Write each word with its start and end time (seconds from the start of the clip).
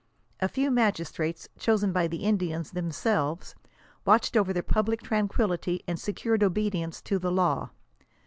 A 0.39 0.47
few 0.49 0.71
magistrates, 0.71 1.47
chosen 1.59 1.93
by 1.93 2.07
the 2.07 2.23
Indians 2.23 2.71
themselves, 2.71 3.53
watched 4.03 4.35
over 4.35 4.51
the 4.51 4.63
public 4.63 5.03
tranquillity 5.03 5.83
and 5.87 5.99
secured 5.99 6.41
obedience 6.43 7.01
to 7.03 7.19
the 7.19 7.31
law. 7.31 7.69